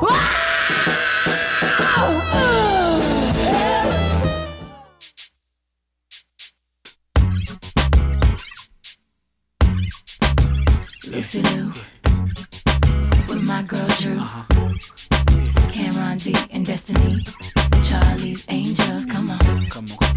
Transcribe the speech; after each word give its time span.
Lucy 0.00 0.08
Liu, 11.42 11.70
with 13.28 13.42
my 13.42 13.62
girl 13.62 13.86
Drew, 13.98 14.18
Cameron 15.70 16.16
D 16.16 16.34
and 16.50 16.64
Destiny, 16.64 17.22
Charlie's 17.82 18.46
Angels. 18.48 19.04
Come 19.04 19.30
on. 19.30 19.66
Come 19.68 19.84
on. 20.00 20.08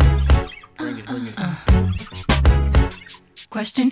Bring 0.78 1.00
it, 1.00 1.06
bring 1.06 1.28
it. 1.28 1.34
Uh-uh. 1.38 2.90
Question, 3.50 3.92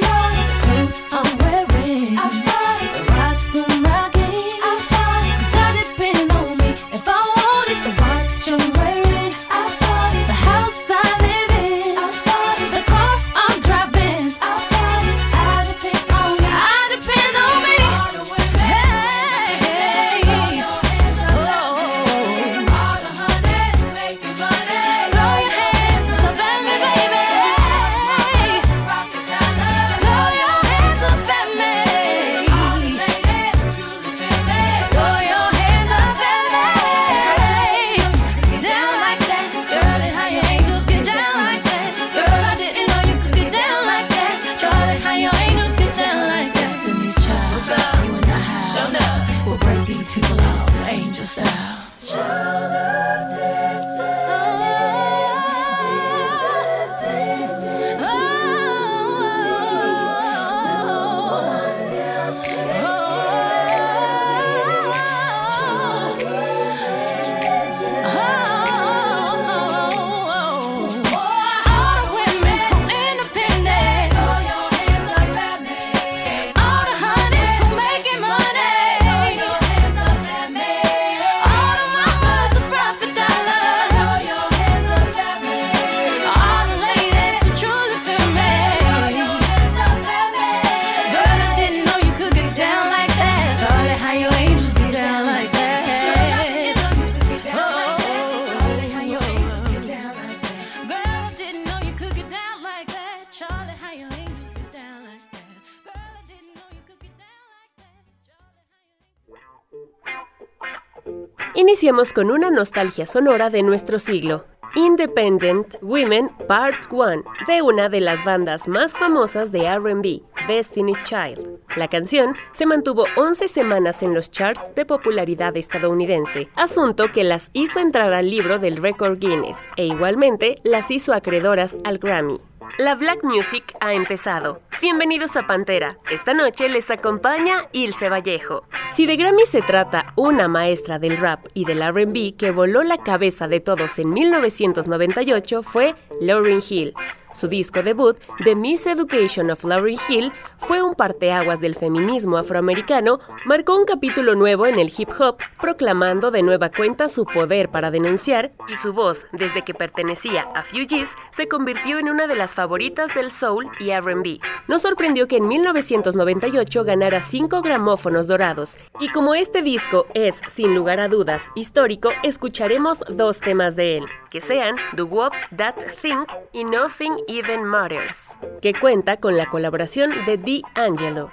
Con 112.15 112.31
una 112.31 112.49
nostalgia 112.49 113.05
sonora 113.05 113.49
de 113.49 113.63
nuestro 113.63 113.99
siglo. 113.99 114.45
Independent 114.75 115.75
Women 115.81 116.29
Part 116.47 116.85
1 116.89 117.21
de 117.47 117.61
una 117.61 117.89
de 117.89 117.99
las 117.99 118.23
bandas 118.23 118.69
más 118.69 118.95
famosas 118.95 119.51
de 119.51 119.69
RB, 119.77 120.21
Destiny's 120.47 121.01
Child. 121.03 121.59
La 121.75 121.89
canción 121.89 122.37
se 122.53 122.65
mantuvo 122.65 123.07
11 123.17 123.49
semanas 123.49 124.03
en 124.03 124.13
los 124.13 124.31
charts 124.31 124.73
de 124.73 124.85
popularidad 124.85 125.57
estadounidense, 125.57 126.47
asunto 126.55 127.11
que 127.11 127.25
las 127.25 127.49
hizo 127.51 127.81
entrar 127.81 128.13
al 128.13 128.29
libro 128.29 128.57
del 128.57 128.77
récord 128.77 129.19
Guinness 129.19 129.67
e 129.75 129.85
igualmente 129.85 130.61
las 130.63 130.91
hizo 130.91 131.13
acreedoras 131.13 131.77
al 131.83 131.97
Grammy. 131.97 132.39
La 132.77 132.95
Black 132.95 133.23
Music 133.23 133.75
ha 133.79 133.93
empezado. 133.93 134.61
Bienvenidos 134.81 135.35
a 135.35 135.45
Pantera. 135.45 135.97
Esta 136.09 136.33
noche 136.33 136.69
les 136.69 136.89
acompaña 136.89 137.67
Ilse 137.73 138.09
Vallejo. 138.09 138.63
Si 138.91 139.05
de 139.05 139.17
Grammy 139.17 139.45
se 139.45 139.61
trata 139.61 140.13
una 140.15 140.47
maestra 140.47 140.97
del 140.97 141.17
rap 141.17 141.45
y 141.53 141.65
del 141.65 141.81
RB 141.81 142.35
que 142.37 142.51
voló 142.51 142.83
la 142.83 142.97
cabeza 142.97 143.47
de 143.47 143.59
todos 143.59 143.99
en 143.99 144.11
1998 144.11 145.63
fue 145.63 145.95
Lauryn 146.21 146.61
Hill. 146.67 146.93
Su 147.33 147.47
disco 147.47 147.81
debut, 147.81 148.17
The 148.43 148.55
Miseducation 148.55 149.51
of 149.51 149.63
Lauryn 149.63 149.97
Hill, 150.09 150.31
fue 150.57 150.83
un 150.83 150.95
parteaguas 150.95 151.61
del 151.61 151.75
feminismo 151.75 152.37
afroamericano, 152.37 153.19
marcó 153.45 153.75
un 153.77 153.85
capítulo 153.85 154.35
nuevo 154.35 154.67
en 154.67 154.77
el 154.77 154.91
hip 154.95 155.09
hop, 155.19 155.37
proclamando 155.59 156.29
de 156.29 156.43
nueva 156.43 156.69
cuenta 156.69 157.09
su 157.09 157.25
poder 157.25 157.69
para 157.69 157.89
denunciar, 157.89 158.51
y 158.67 158.75
su 158.75 158.93
voz, 158.93 159.25
desde 159.31 159.61
que 159.61 159.73
pertenecía 159.73 160.43
a 160.53 160.63
Fugees, 160.63 161.09
se 161.31 161.47
convirtió 161.47 161.99
en 161.99 162.09
una 162.09 162.27
de 162.27 162.35
las 162.35 162.53
favoritas 162.53 163.13
del 163.15 163.31
soul 163.31 163.69
y 163.79 163.91
RB. 163.91 164.39
Nos 164.67 164.81
sorprendió 164.81 165.27
que 165.27 165.37
en 165.37 165.47
1998 165.47 166.83
ganara 166.83 167.21
cinco 167.21 167.61
gramófonos 167.61 168.27
dorados, 168.27 168.77
y 168.99 169.09
como 169.09 169.35
este 169.35 169.61
disco 169.61 170.05
es, 170.13 170.41
sin 170.47 170.75
lugar 170.75 170.99
a 170.99 171.07
dudas, 171.07 171.45
histórico, 171.55 172.09
escucharemos 172.23 173.03
dos 173.09 173.39
temas 173.39 173.75
de 173.75 173.97
él, 173.97 174.05
que 174.31 174.39
sean 174.39 174.77
Do 174.95 175.05
Wop 175.05 175.33
That 175.57 175.75
Think 176.01 176.29
y 176.53 176.63
Nothing 176.63 177.17
Even 177.27 177.65
Matters, 177.65 178.37
que 178.61 178.73
cuenta 178.73 179.17
con 179.17 179.35
la 179.35 179.47
colaboración 179.47 180.25
de 180.25 180.37
D'Angelo. 180.37 181.29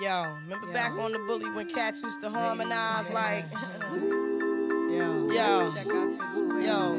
Yo, 0.00 0.22
remember 0.42 0.72
back 0.72 0.92
on 0.92 1.10
the 1.10 1.18
bully 1.26 1.50
when 1.50 1.66
cats 1.68 2.00
used 2.04 2.20
to 2.20 2.30
harmonize 2.30 3.10
like. 3.12 3.44
yo, 4.92 5.28
yo, 5.28 5.68
yo. 6.62 6.94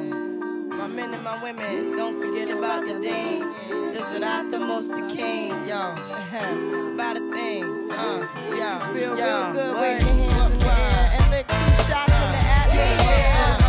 My 0.69 0.87
men 0.87 1.13
and 1.13 1.23
my 1.23 1.41
women, 1.41 1.95
don't 1.95 2.19
forget 2.19 2.49
about 2.49 2.85
the 2.85 2.99
dean. 2.99 3.53
This 3.93 4.11
is 4.11 4.19
not 4.19 4.51
the 4.51 4.59
most 4.59 4.93
the 4.93 5.01
king, 5.07 5.51
yo. 5.65 5.95
it's 6.75 6.87
about 6.87 7.15
a 7.15 7.31
thing, 7.31 7.63
uh, 7.89 8.27
yo. 8.51 8.79
Feel 8.93 9.17
yo, 9.17 9.51
real 9.51 9.53
good, 9.53 9.81
wave 9.81 10.01
your 10.01 10.31
hands 10.31 10.53
in 10.53 10.59
the 10.59 10.65
air 10.67 11.11
and 11.19 11.31
lick 11.31 11.47
two 11.47 11.83
shots 11.87 12.13
in 12.13 12.31
the 12.33 12.43
atmosphere. 12.43 13.68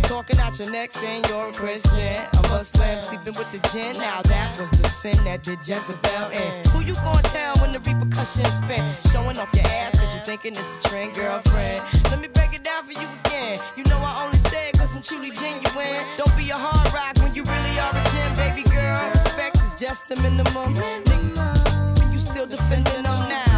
Talking 0.11 0.39
out 0.39 0.59
your 0.59 0.69
neck 0.71 0.91
saying 0.91 1.23
you're 1.29 1.47
a 1.47 1.53
Christian, 1.53 2.27
a 2.33 2.41
Muslim, 2.49 2.99
sleeping 2.99 3.33
with 3.39 3.49
the 3.53 3.65
gin. 3.71 3.95
Now 3.95 4.21
that 4.23 4.59
was 4.59 4.69
the 4.69 4.85
sin 4.89 5.15
that 5.23 5.41
did 5.41 5.59
Jezebel 5.65 6.35
in. 6.35 6.67
Who 6.71 6.83
you 6.83 6.95
gonna 6.95 7.23
tell 7.31 7.55
when 7.63 7.71
the 7.71 7.79
repercussions 7.79 8.59
spin? 8.59 8.83
Showing 9.09 9.39
off 9.39 9.47
your 9.55 9.63
ass 9.79 9.97
cause 9.97 10.13
you 10.13 10.19
thinking 10.27 10.51
it's 10.51 10.83
a 10.83 10.89
trend, 10.89 11.15
girlfriend. 11.15 11.79
Let 12.11 12.19
me 12.19 12.27
break 12.27 12.53
it 12.53 12.61
down 12.61 12.83
for 12.83 12.91
you 12.91 13.07
again. 13.23 13.57
You 13.77 13.85
know 13.85 14.03
I 14.03 14.11
only 14.25 14.37
say 14.37 14.67
it 14.67 14.77
cause 14.77 14.93
I'm 14.93 15.01
truly 15.01 15.31
genuine. 15.31 16.03
Don't 16.17 16.35
be 16.35 16.49
a 16.49 16.59
hard 16.59 16.91
rock 16.91 17.15
when 17.23 17.33
you 17.33 17.43
really 17.47 17.75
are 17.79 17.95
a 17.95 18.03
gem, 18.11 18.35
baby 18.35 18.67
girl. 18.67 18.99
Respect 19.15 19.63
is 19.63 19.73
just 19.75 20.09
the 20.09 20.17
minimum. 20.19 20.75
Nigga, 20.75 22.11
you 22.11 22.19
still 22.19 22.45
defending 22.45 23.03
them 23.07 23.29
now. 23.31 23.50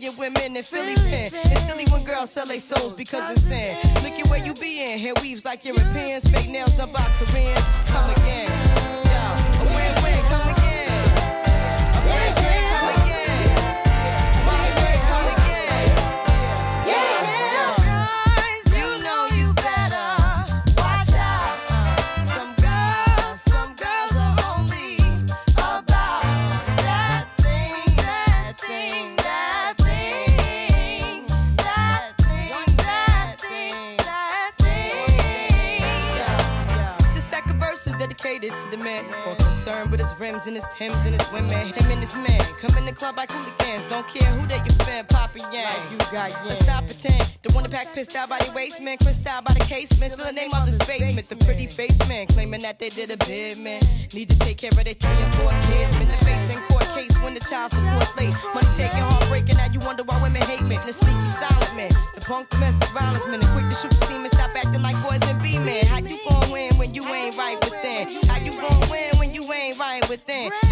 Million 0.00 0.18
women 0.18 0.56
in 0.56 0.62
Philly 0.62 0.94
pen. 0.94 1.28
It's 1.52 1.66
silly 1.66 1.84
when 1.90 2.04
girls 2.04 2.30
sell 2.30 2.46
their 2.46 2.60
souls 2.60 2.92
because 2.94 3.30
it's 3.30 3.42
sin. 3.42 3.76
Look 4.02 4.18
at 4.18 4.28
where 4.28 4.44
you 4.44 4.54
be 4.54 4.92
in. 4.92 4.98
Hair 4.98 5.14
weaves 5.20 5.44
like 5.44 5.64
Europeans. 5.64 6.26
Fake 6.26 6.48
nails 6.48 6.72
done 6.76 6.90
by 6.92 7.06
Koreans. 7.18 7.66
Come 7.86 8.10
again. 8.10 8.48
Yo, 9.04 9.39
concerned 40.40 40.40
with 40.40 40.40
his 40.40 40.40
rims 40.40 40.46
and 40.46 40.56
his 40.56 40.66
Timbs 40.70 41.06
and 41.06 41.14
his 41.20 41.32
women. 41.32 41.72
Him 41.74 41.90
and 41.90 42.00
his 42.00 42.16
man 42.16 42.40
come 42.58 42.76
in 42.78 42.86
the 42.86 42.92
club 42.92 43.16
like 43.16 43.30
hooligans. 43.30 43.86
Don't 43.86 44.06
care 44.06 44.28
who 44.32 44.46
they 44.46 44.56
your 44.56 44.76
fan, 44.86 45.04
poppin' 45.06 45.42
yang. 45.52 45.64
Like 45.64 45.90
you 45.90 45.98
got 46.12 46.30
yang. 46.30 46.48
Let's 46.48 46.66
not 46.66 46.86
pretend. 46.86 47.38
The 47.42 47.52
one 47.52 47.64
that 47.64 47.72
pack 47.72 47.92
pissed 47.94 48.16
out 48.16 48.28
by 48.28 48.38
the 48.38 48.52
waist, 48.52 48.80
man. 48.82 48.96
Crissed 48.98 49.26
out 49.26 49.44
by 49.44 49.54
the 49.54 49.64
casement. 49.64 50.12
Still 50.12 50.26
the 50.26 50.32
name 50.32 50.50
of 50.54 50.66
this 50.66 50.78
basement. 50.86 51.26
The 51.28 51.36
pretty 51.44 51.66
face 51.66 51.98
man 52.08 52.26
claiming 52.26 52.62
that 52.62 52.78
they 52.78 52.88
did 52.88 53.10
a 53.10 53.16
bid, 53.26 53.58
man. 53.58 53.80
Need 54.14 54.28
to 54.28 54.38
take 54.38 54.58
care 54.58 54.70
of 54.70 54.84
their 54.84 54.94
three 54.94 55.20
and 55.20 55.34
four 55.36 55.50
kids. 55.68 55.96
Been 55.98 56.08
the 56.08 56.20
face 56.24 56.54
in 56.54 56.60
court 56.68 56.86
case 56.94 57.16
when 57.22 57.34
the 57.34 57.40
child 57.40 57.70
support 57.70 58.08
late. 58.16 58.34
Money 58.54 58.70
taking, 58.76 59.04
heartbreaking. 59.04 59.56
Now 59.56 59.68
you 59.72 59.80
wonder 59.84 60.04
why 60.04 60.20
women 60.22 60.42
hate 60.42 60.62
me. 60.62 60.76
The 60.86 60.92
sneaky 60.92 61.26
silent 61.26 61.74
man. 61.76 61.92
The 62.14 62.20
punk 62.24 62.48
domestic 62.48 62.88
violence 62.90 63.26
man. 63.26 63.40
The 63.40 63.48
quick 63.52 63.66
to 63.68 63.76
shoot 63.76 63.90
the 63.90 64.00
semen. 64.06 64.28
Stop 64.28 64.54
acting 64.56 64.82
like 64.82 64.96
boys 65.04 65.22
and 65.28 65.40
be 65.42 65.58
men. 65.58 65.86
How 65.86 65.98
you 65.98 66.16
gon' 66.28 66.50
win 66.50 66.72
when 66.76 66.94
you 66.94 67.04
ain't 67.04 67.36
right 67.36 67.58
within? 70.10 70.69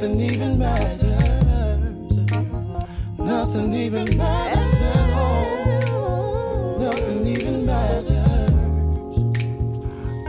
Nothing 0.00 0.20
even 0.22 0.58
matters. 0.58 2.16
Nothing 3.18 3.74
even 3.74 4.16
matters 4.16 4.80
at 4.80 5.10
all. 5.10 6.78
Nothing 6.78 7.26
even 7.26 7.66
matters. 7.66 8.08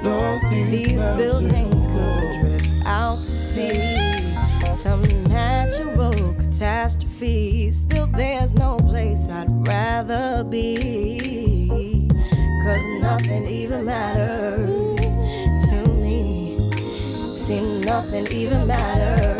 Nothing 0.04 0.72
These 0.72 0.96
matters 0.96 1.40
buildings 1.40 1.88
could 1.88 2.42
drift 2.42 2.86
out 2.86 3.20
to 3.20 3.25
sea. 3.25 4.36
Some 4.75 5.04
natural 5.30 6.34
catastrophe. 6.34 7.72
Still, 7.72 8.08
there's 8.08 8.54
no 8.54 8.75
place 8.75 9.30
I'd 9.30 9.48
rather 9.70 10.44
be. 10.44 12.10
Cause 12.66 12.86
nothing 13.00 13.48
even 13.48 13.86
matters 13.86 15.16
to 15.63 15.86
me. 15.94 16.58
See, 17.38 17.80
nothing 17.80 18.28
even 18.34 18.68
matters. 18.68 19.30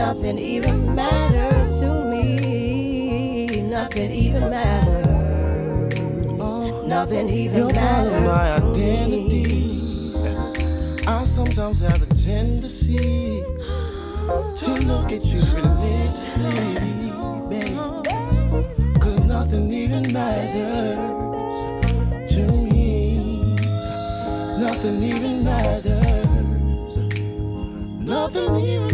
Nothing 0.00 0.38
even 0.38 0.94
matters 0.94 1.78
to 1.80 2.04
me. 2.04 3.46
Nothing 3.68 4.10
even 4.10 4.48
matters. 4.48 5.94
Nothing 6.86 7.28
even 7.28 7.58
You're 7.58 7.70
part 7.70 8.06
of 8.06 8.12
my 8.12 8.20
matters 8.22 8.78
me. 8.78 8.80
identity. 8.80 9.46
I 11.06 11.24
sometimes 11.24 11.80
have 11.80 12.00
the 12.00 12.14
tendency 12.14 13.42
to 14.62 14.70
look 14.88 15.12
at 15.12 15.22
you 15.26 15.42
religiously, 15.42 16.64
babe. 17.50 17.76
Cause 19.00 19.20
nothing 19.26 19.70
even 19.70 20.10
matters 20.14 21.52
to 22.34 22.42
me. 22.46 23.54
Nothing 24.58 25.02
even 25.02 25.44
matters. 25.44 26.96
Nothing 28.00 28.56
even 28.56 28.89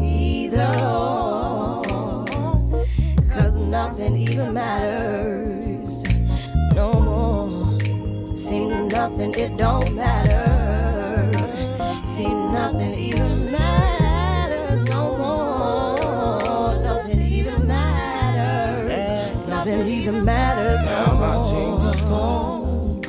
either. 0.00 0.72
or. 0.82 1.82
Cause 3.32 3.56
nothing 3.56 4.16
even 4.16 4.52
matters 4.54 6.04
no 6.74 6.92
more. 6.92 7.80
See, 8.36 8.64
nothing, 8.68 9.34
it 9.34 9.56
don't 9.56 9.94
matter. 9.94 11.30
See, 12.04 12.28
nothing 12.28 12.94
even 12.94 13.50
matters 13.50 14.84
no 14.90 15.16
more. 15.16 16.82
Nothing 16.82 17.22
even 17.22 17.66
matters. 17.66 19.48
Nothing 19.48 19.86
even 19.86 20.24
matters 20.24 20.80
Now 20.84 21.06
no 21.06 21.42
my 21.42 21.50
team 21.50 21.70
more. 21.70 21.92
just 21.92 22.08
go 22.08 23.00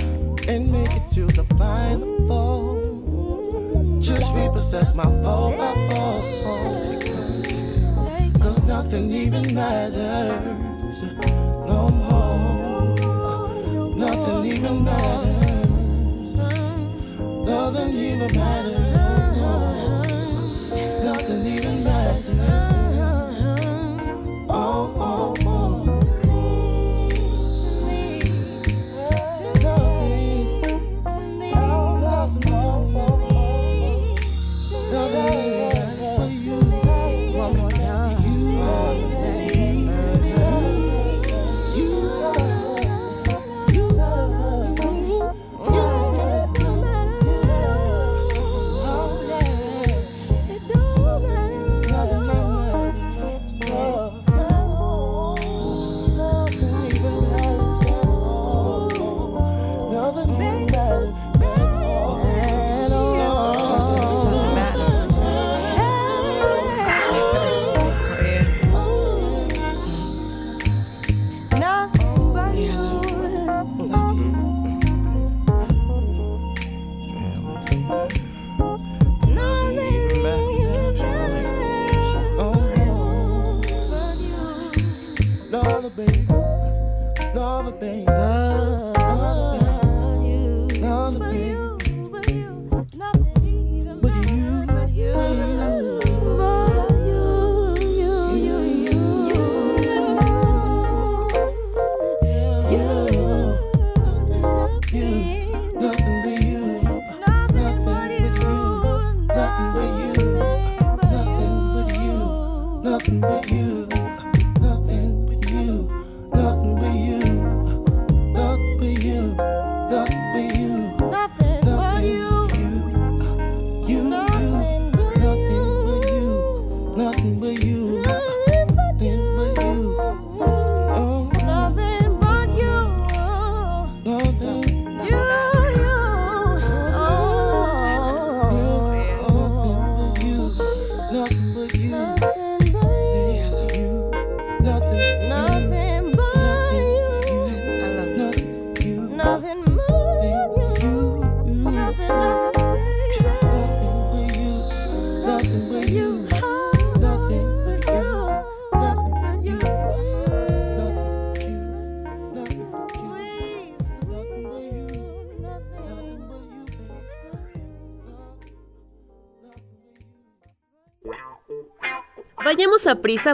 and 0.48 0.72
make 0.72 0.93
it 0.96 1.07
to 1.13 1.25
the 1.27 1.43
final 1.55 2.27
four. 2.27 4.01
Just 4.01 4.34
repossess 4.34 4.96
my 4.96 5.03
phone, 5.03 5.57
my 5.57 5.74
phone. 5.89 6.47
Nothing 8.77 9.12
even 9.12 9.55
matters 9.55 11.01
no 11.65 11.89
more. 11.89 12.96
Nothing 13.96 14.46
even 14.51 14.84
matters. 14.84 16.34
Nothing 17.48 17.96
even 17.96 18.31
matters 18.36 18.97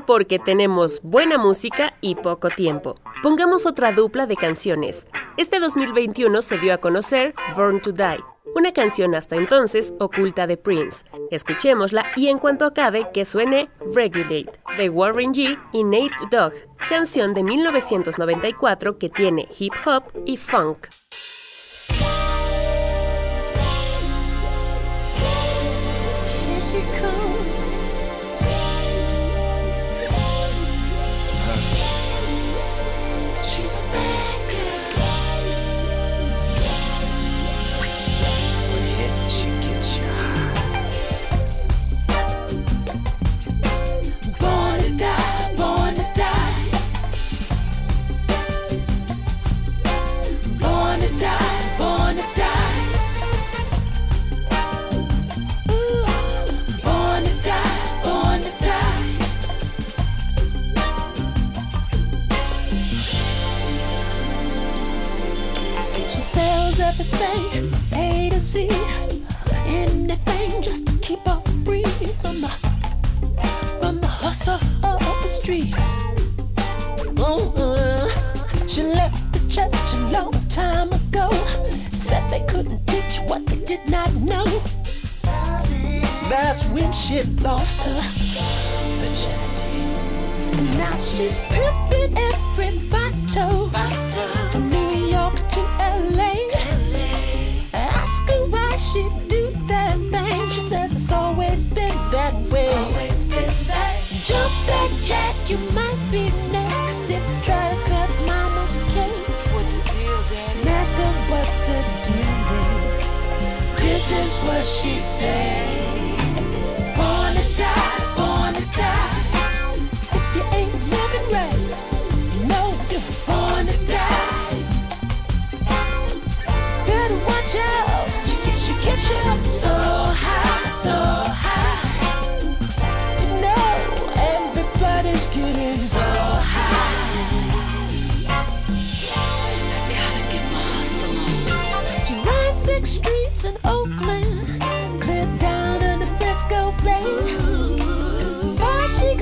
porque 0.05 0.37
tenemos 0.37 1.01
buena 1.01 1.37
música 1.39 1.95
y 1.99 2.13
poco 2.15 2.49
tiempo. 2.49 2.95
Pongamos 3.23 3.65
otra 3.65 3.91
dupla 3.91 4.27
de 4.27 4.35
canciones. 4.35 5.07
Este 5.35 5.59
2021 5.59 6.41
se 6.43 6.59
dio 6.59 6.75
a 6.75 6.77
conocer 6.77 7.33
Born 7.55 7.81
to 7.81 7.91
Die, 7.91 8.23
una 8.53 8.71
canción 8.71 9.15
hasta 9.15 9.35
entonces 9.35 9.95
oculta 9.99 10.45
de 10.45 10.57
Prince. 10.57 11.05
Escuchémosla 11.31 12.05
y 12.15 12.27
en 12.27 12.37
cuanto 12.37 12.65
acabe 12.65 13.09
que 13.13 13.25
suene 13.25 13.69
Regulate, 13.95 14.51
de 14.77 14.89
Warren 14.89 15.33
G 15.33 15.59
y 15.71 15.83
Nate 15.83 16.27
Dogg, 16.29 16.53
canción 16.87 17.33
de 17.33 17.41
1994 17.41 18.99
que 18.99 19.09
tiene 19.09 19.47
hip 19.57 19.73
hop 19.85 20.03
y 20.25 20.37
funk. 20.37 20.87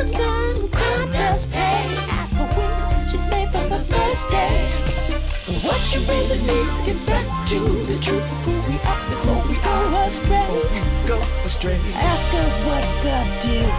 Far 0.02 0.08
as 0.08 0.16
she 0.16 0.68
crime 0.70 1.12
does 1.12 1.46
pay. 1.46 1.86
Ask 2.10 2.36
her 2.36 2.48
when 2.58 3.08
she 3.08 3.18
say 3.18 3.46
from 3.52 3.70
the 3.70 3.84
first 3.86 4.32
day. 4.32 4.68
What 5.62 5.78
she 5.78 6.00
really 6.00 6.42
needs 6.42 6.80
to 6.80 6.86
get 6.88 7.06
back 7.06 7.48
to 7.50 7.60
the 7.86 8.00
truth 8.00 8.24
of 8.24 8.46
who 8.46 8.52
we 8.72 8.80
are 8.80 9.10
before 9.12 9.48
we 9.48 9.56
go 9.62 9.96
astray. 10.08 10.48
Go 11.06 11.20
astray. 11.46 11.80
Ask 11.94 12.28
her 12.30 12.50
what 12.66 12.84
the 13.04 13.18
deal 13.46 13.70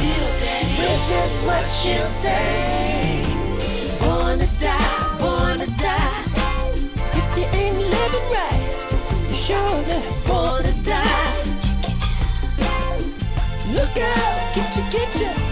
is. 0.00 0.40
This 0.80 1.10
is 1.10 1.44
what 1.44 1.66
she'll 1.66 2.06
say. 2.06 3.22
Born 4.00 4.38
to 4.38 4.46
die, 4.58 5.18
born 5.18 5.58
to 5.58 5.66
die. 5.76 6.24
If 7.12 7.36
you 7.36 7.44
ain't 7.60 7.76
living 7.76 8.28
right, 8.32 8.64
you're 9.26 9.34
surely 9.34 10.00
born 10.26 10.62
to 10.62 10.72
die. 10.82 11.20
Look 13.74 13.94
out, 13.98 14.54
get 14.54 14.74
you, 14.74 14.84
get 14.90 15.20
you. 15.20 15.49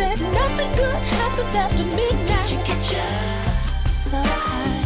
Said 0.00 0.20
nothing 0.32 0.72
good 0.72 0.94
happens 0.94 1.54
after 1.54 1.84
midnight. 1.84 2.26
Get 2.26 2.50
you, 2.50 2.58
get 2.58 2.90
you 2.92 3.90
so 3.90 4.16
high. 4.16 4.79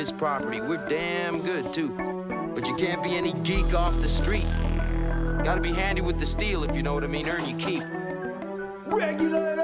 His 0.00 0.10
property. 0.10 0.60
We're 0.62 0.88
damn 0.88 1.42
good, 1.42 1.74
too. 1.74 1.90
But 2.54 2.66
you 2.66 2.74
can't 2.74 3.02
be 3.02 3.16
any 3.16 3.34
geek 3.42 3.74
off 3.74 4.00
the 4.00 4.08
street. 4.08 4.46
Gotta 5.44 5.60
be 5.60 5.72
handy 5.72 6.00
with 6.00 6.18
the 6.18 6.24
steel, 6.24 6.64
if 6.64 6.74
you 6.74 6.82
know 6.82 6.94
what 6.94 7.04
I 7.04 7.06
mean. 7.06 7.28
Earn 7.28 7.46
your 7.46 7.58
keep. 7.58 7.82
Regulators! 8.86 9.62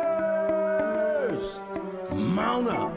Mount 2.12 2.68
up! 2.68 2.92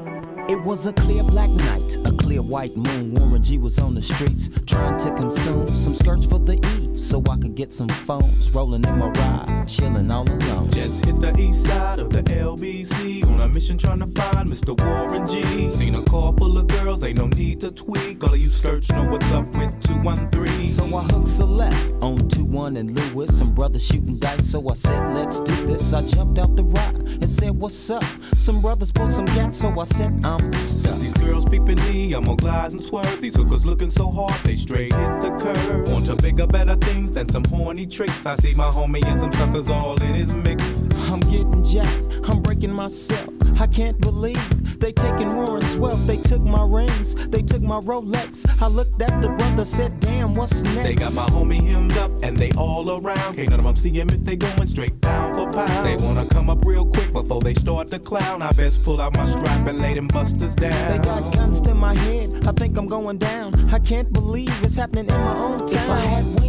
It 0.50 0.62
was 0.64 0.86
a 0.86 0.94
clear 0.94 1.24
black 1.24 1.50
night, 1.50 1.98
a 2.04 2.12
clear 2.12 2.42
white 2.42 2.76
moon. 2.76 3.14
Warren 3.14 3.42
G 3.42 3.58
was 3.58 3.80
on 3.80 3.96
the 3.96 4.02
streets 4.02 4.50
trying 4.66 4.98
to 4.98 5.16
consume 5.16 5.68
some 5.68 5.96
skirts 5.96 6.26
for 6.26 6.40
the 6.40 6.56
E 6.56 6.79
so 7.00 7.24
I 7.30 7.38
could 7.38 7.56
get 7.56 7.72
some 7.72 7.90
phones. 7.90 8.52
Rolling 8.52 8.84
in 8.84 8.98
my 8.98 9.10
ride, 9.10 9.66
chilling 9.68 10.12
all 10.12 10.28
alone. 10.30 10.70
Just 10.72 11.06
hit 11.06 11.20
the 11.20 11.36
east 11.40 11.66
side 11.66 12.00
of 12.00 12.12
the 12.12 12.22
LBC 12.24 13.26
on 13.26 13.40
a 13.42 13.48
mission 13.48 13.78
trying 13.78 14.00
to 14.00 14.22
find 14.22 14.50
Mr. 14.50 14.80
Warren 14.80 15.28
G. 15.28 15.70
Seen 15.70 15.96
a 15.96 16.04
car 16.04 16.34
full 16.38 16.58
of 16.58 16.68
girls, 16.68 17.04
ain't 17.04 17.18
no 17.18 17.28
need 17.28 17.62
to 17.62 17.72
tweak. 17.72 18.24
All 18.24 18.34
of 18.34 18.40
you 18.40 18.50
skirts 18.50 18.92
know 18.92 19.04
what's 19.10 19.32
up 19.32 19.48
with 19.56 19.82
213. 19.84 20.68
So 20.68 20.84
I 20.96 21.04
hooked 21.04 21.40
a 21.40 21.46
left 21.46 21.94
on 22.02 22.18
2-1 22.30 22.78
and 22.78 22.96
Lewis. 22.96 23.38
Some 23.38 23.54
brothers 23.54 23.86
shooting 23.86 24.18
dice, 24.18 24.46
so 24.46 24.70
I 24.70 24.74
said, 24.74 25.16
let's 25.16 25.40
do 25.40 25.56
this. 25.66 25.94
I 25.94 26.06
jumped 26.06 26.38
out 26.40 26.56
the 26.56 26.64
ride 26.64 26.96
and 26.96 27.30
said, 27.30 27.52
what's 27.52 27.90
up? 27.90 28.04
Some 28.34 28.62
brothers 28.62 28.92
pulled 28.92 29.12
some 29.12 29.26
gas, 29.26 29.58
so 29.58 29.80
I 29.80 29.84
said, 29.86 30.24
I'm 30.24 30.52
stuck. 30.54 31.09
Girls 31.20 31.46
peeping 31.46 31.80
me, 31.90 32.14
I'm 32.14 32.26
gonna 32.26 32.38
glide 32.38 32.72
and 32.72 32.84
swerve. 32.84 33.22
These 33.22 33.36
hookers 33.36 33.66
looking 33.66 33.90
so 33.90 34.12
hard, 34.12 34.34
they 34.44 34.56
straight 34.56 34.94
hit 34.94 35.22
the 35.22 35.32
curve. 35.42 35.92
Want 35.92 36.06
to 36.08 36.16
bigger, 36.16 36.48
better 36.48 36.76
things 36.76 37.12
than 37.12 37.30
some 37.30 37.44
horny 37.46 37.86
tricks. 37.86 38.26
I 38.26 38.36
see 38.36 38.54
my 38.56 38.70
homie 38.70 39.06
and 39.06 39.20
some 39.20 39.34
suckers 39.34 39.70
all 39.70 40.02
in 40.02 40.14
his 40.14 40.34
mix. 40.34 40.82
I'm 41.12 41.20
getting 41.22 41.64
jacked, 41.64 42.30
I'm 42.30 42.42
breaking 42.42 42.74
myself. 42.74 43.39
I 43.60 43.68
can't 43.68 44.00
believe 44.00 44.80
they 44.80 44.92
taking 44.92 45.36
Warren's 45.36 45.78
wealth. 45.78 46.06
They 46.08 46.18
took 46.18 46.42
my 46.42 46.66
rings, 46.66 47.16
they 47.28 47.42
took 47.42 47.62
my 47.62 47.80
Rolex. 47.80 48.62
I 48.62 48.68
looked 48.68 49.02
at 49.02 49.22
the 49.22 49.30
brother, 49.30 49.66
said, 49.66 50.00
damn, 50.00 50.34
what's 50.34 50.64
next? 50.64 50.84
They 50.84 50.96
got 50.96 51.14
my 51.14 51.26
homie 51.28 51.62
hemmed 51.66 51.98
up 51.98 52.12
and 52.24 52.38
they 52.38 52.52
all 52.54 52.90
around. 52.90 53.36
Can't 53.36 53.50
none 53.50 53.60
of 53.60 53.66
them 53.66 53.76
see 53.76 53.92
him 53.92 54.10
if 54.10 54.22
they 54.22 54.36
going 54.36 54.68
straight 54.68 55.00
down 55.02 55.34
for 55.34 55.52
pound. 55.52 55.86
They 55.86 55.96
wanna 56.04 56.28
come 56.30 56.50
up 56.50 56.64
real 56.66 56.86
quick 56.86 57.12
before 57.14 57.42
they 57.42 57.54
start 57.54 57.90
to 57.90 58.00
clown. 58.00 58.42
I 58.42 58.52
best 58.52 58.84
pull 58.84 59.02
out 59.02 59.14
my 59.16 59.24
strap 59.24 59.68
and 59.68 59.80
lay 59.80 59.94
them 59.94 60.08
busters 60.08 60.56
down. 60.56 60.92
They 60.92 60.98
got 61.04 61.34
guns 61.34 61.62
to 61.62 61.76
my 61.76 61.96
head, 61.96 62.48
I 62.48 62.52
think 62.52 62.78
I'm 62.78 62.88
going 62.88 63.18
down. 63.18 63.70
I 63.74 63.80
can't 63.80 64.12
believe 64.12 64.52
it's 64.64 64.76
happening 64.76 65.08
in 65.08 65.22
my 65.22 65.38
own 65.38 65.60
town. 65.60 65.70
If 65.70 65.90
I 65.90 66.00
had 66.00 66.26
wings, 66.40 66.49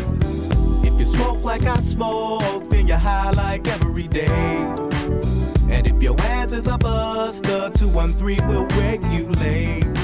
You 1.01 1.05
smoke 1.05 1.43
like 1.43 1.65
I 1.65 1.79
smoke, 1.79 2.69
then 2.69 2.85
you're 2.85 2.95
high 2.95 3.31
like 3.31 3.67
every 3.67 4.07
day. 4.07 4.27
And 5.67 5.87
if 5.87 5.99
your 5.99 6.15
ass 6.21 6.51
is 6.51 6.67
a 6.67 6.77
buster, 6.77 7.71
213 7.73 8.47
will 8.47 8.67
regulate. 8.67 10.00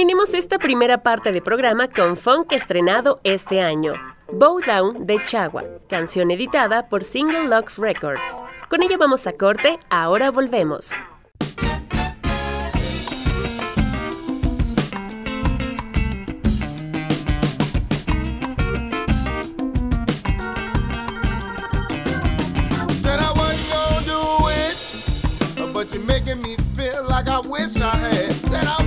Terminemos 0.00 0.32
esta 0.32 0.58
primera 0.58 1.02
parte 1.02 1.30
de 1.30 1.42
programa 1.42 1.86
con 1.86 2.16
funk 2.16 2.52
estrenado 2.52 3.20
este 3.22 3.60
año. 3.60 3.92
Bow 4.32 4.58
Down 4.66 5.06
de 5.06 5.22
Chagua, 5.26 5.62
canción 5.90 6.30
editada 6.30 6.88
por 6.88 7.04
Single 7.04 7.48
Lock 7.48 7.76
Records. 7.76 8.42
Con 8.70 8.82
ella 8.82 8.96
vamos 8.96 9.26
a 9.26 9.34
corte, 9.34 9.78
ahora 9.90 10.30
volvemos. 10.30 10.92
I 27.28 27.38
wish 27.48 27.76
I 27.80 27.96
had. 27.96 28.32
Said 28.32 28.64
I 28.66 28.80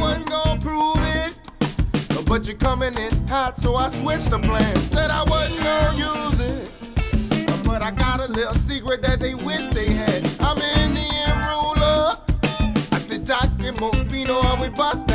but 2.33 2.47
you're 2.47 2.57
coming 2.57 2.97
in 2.97 3.27
hot, 3.27 3.59
so 3.59 3.75
I 3.75 3.87
switched 3.89 4.31
the 4.31 4.39
plan. 4.39 4.75
Said 4.77 5.11
I 5.11 5.23
wasn't 5.25 5.63
gonna 5.63 5.97
use 5.99 6.39
it, 6.39 7.63
but 7.63 7.83
I 7.83 7.91
got 7.91 8.21
a 8.21 8.25
little 8.25 8.55
secret 8.55 9.03
that 9.03 9.19
they 9.19 9.35
wish 9.35 9.69
they 9.69 9.85
had. 9.85 10.27
I'm 10.39 10.57
an 10.57 10.79
Indian 10.79 11.37
ruler. 11.47 12.17
I 12.91 12.99
said 13.05 13.27
Jockey 13.27 13.69
Mofino, 13.77 14.43
and 14.45 14.59
we 14.59 14.69
bust 14.69 15.05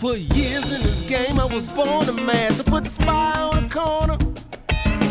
put 0.00 0.18
years 0.34 0.72
in 0.72 0.80
this 0.80 1.02
game, 1.02 1.38
I 1.38 1.44
was 1.44 1.66
born 1.66 2.08
a 2.08 2.12
man. 2.12 2.52
So 2.52 2.62
put 2.62 2.84
the 2.84 2.90
spy 2.90 3.38
on 3.38 3.66
the 3.66 3.74
corner. 3.74 4.16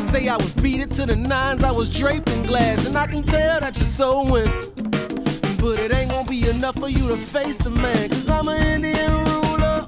Say 0.04 0.28
I 0.28 0.36
was 0.36 0.52
beat 0.56 0.80
it 0.80 0.89
to 0.91 1.06
the 1.06 1.15
nines, 1.15 1.63
I 1.63 1.69
was 1.69 1.89
draped 1.89 2.28
in 2.32 2.41
glass, 2.41 2.86
and 2.86 2.97
I 2.97 3.06
can 3.06 3.21
tell 3.21 3.60
that 3.60 3.78
you're 3.78 3.86
so 3.86 4.23
win. 4.23 4.49
But 5.60 5.80
it 5.80 5.93
ain't 5.93 6.10
gonna 6.10 6.28
be 6.28 6.49
enough 6.49 6.80
for 6.80 6.89
you 6.89 7.08
to 7.08 7.17
face 7.17 7.60
the 7.60 7.69
man, 7.69 8.10
cause 8.10 8.30
I'm 8.30 8.47
an 8.47 8.63
Indian 8.63 9.12
ruler. 9.25 9.88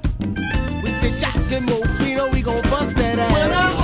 We 0.83 0.89
say 0.91 1.17
Jack 1.19 1.35
and 1.51 1.67
Mofino, 1.67 2.31
we 2.31 2.43
gon' 2.43 2.61
bust 2.69 2.95
that 2.95 3.17
ass. 3.17 3.80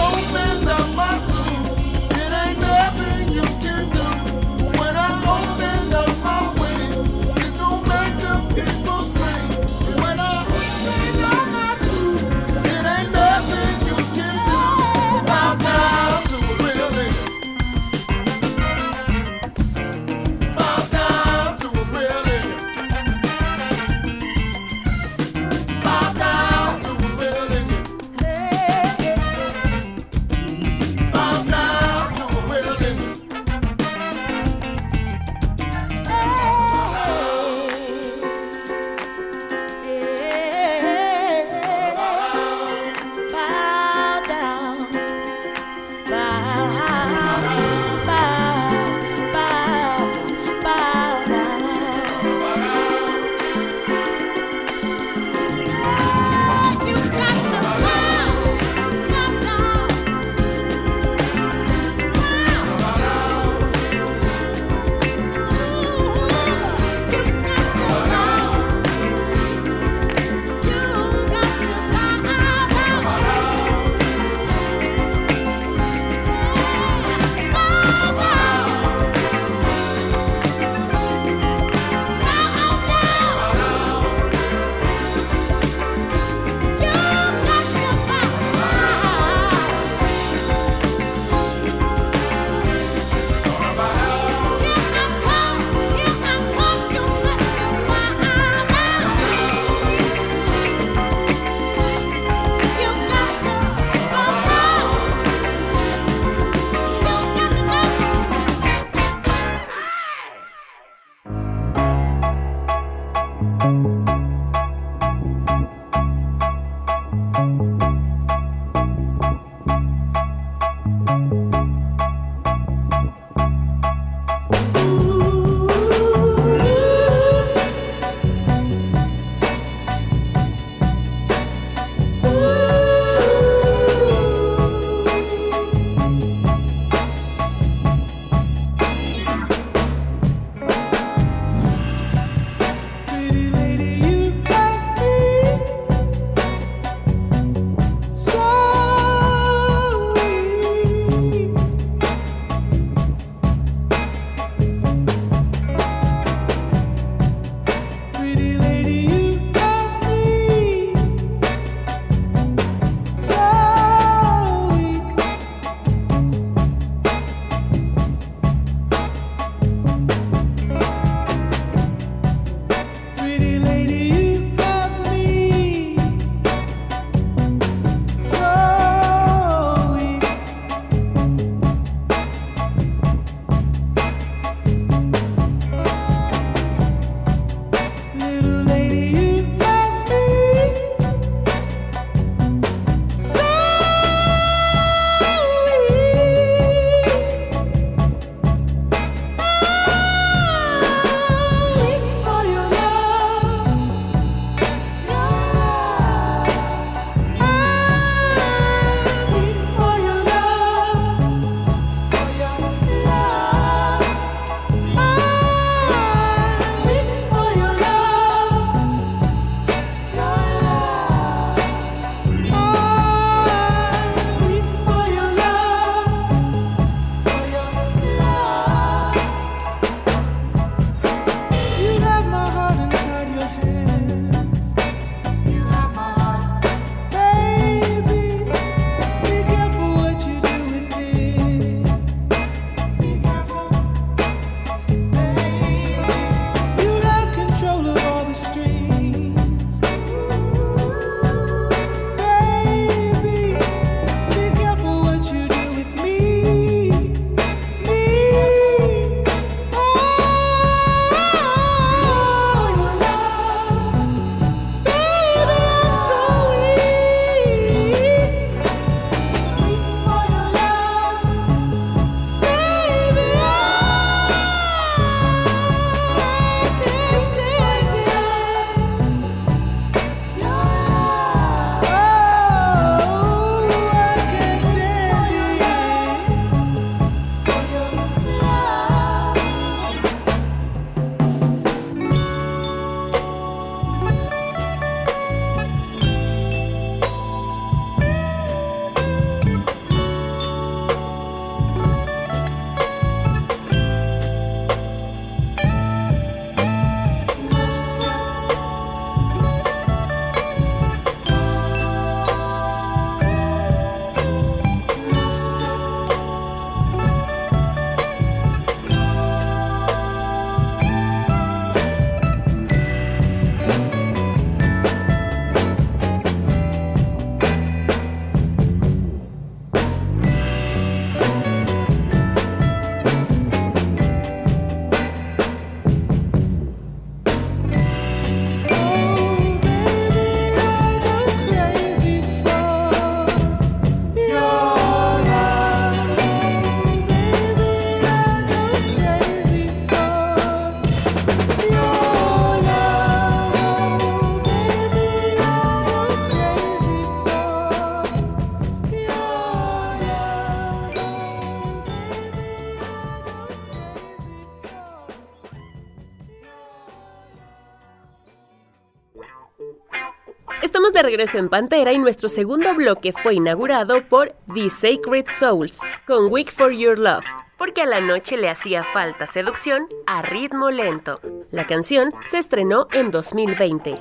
En 371.20 371.50
Pantera 371.50 371.94
y 371.94 371.98
nuestro 371.98 372.30
segundo 372.30 372.76
bloque 372.76 373.12
fue 373.12 373.34
inaugurado 373.34 374.08
por 374.08 374.36
The 374.54 374.70
Sacred 374.70 375.26
Souls 375.28 375.82
con 376.06 376.32
Week 376.32 376.52
for 376.52 376.72
Your 376.72 377.00
Love, 377.00 377.26
porque 377.58 377.82
a 377.82 377.88
la 377.88 378.00
noche 378.00 378.38
le 378.38 378.50
hacía 378.50 378.84
falta 378.84 379.26
seducción 379.26 379.88
a 380.06 380.22
ritmo 380.22 380.70
lento. 380.70 381.20
La 381.50 381.66
canción 381.66 382.14
se 382.24 382.38
estrenó 382.38 382.88
en 382.92 383.10
2020. 383.10 383.96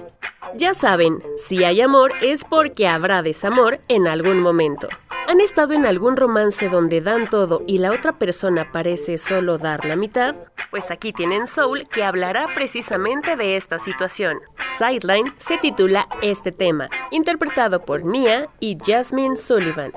Ya 0.57 0.75
saben, 0.75 1.23
si 1.39 1.65
hay 1.65 1.81
amor 1.81 2.13
es 2.21 2.45
porque 2.45 2.87
habrá 2.87 3.23
desamor 3.23 3.81
en 3.89 4.09
algún 4.09 4.41
momento. 4.41 4.89
¿Han 5.27 5.41
estado 5.41 5.73
en 5.73 5.87
algún 5.87 6.17
romance 6.17 6.69
donde 6.69 7.01
dan 7.01 7.31
todo 7.31 7.63
y 7.67 7.79
la 7.79 7.93
otra 7.93 8.19
persona 8.19 8.71
parece 8.73 9.17
solo 9.17 9.57
dar 9.57 9.87
la 9.87 9.97
mitad? 9.97 10.37
Pues 10.71 10.91
aquí 10.91 11.13
tienen 11.13 11.47
Soul 11.47 11.89
que 11.89 12.05
hablará 12.05 12.49
precisamente 12.55 13.37
de 13.37 13.57
esta 13.57 13.79
situación. 13.79 14.41
Sideline 14.79 15.33
se 15.39 15.59
titula 15.59 16.09
este 16.23 16.53
tema, 16.53 16.89
interpretado 17.11 17.85
por 17.85 18.05
Nia 18.05 18.49
y 18.61 18.77
Jasmine 18.85 19.37
Sullivan. 19.37 19.93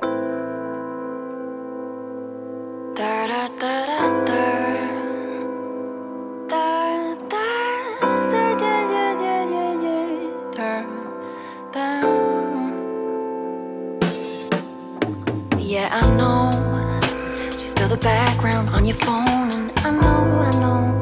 The 17.89 17.97
background 17.97 18.69
on 18.69 18.86
your 18.86 18.95
phone, 18.95 19.49
and 19.52 19.71
I 19.80 19.89
know, 19.89 20.21
I 20.47 20.52
know 20.62 20.99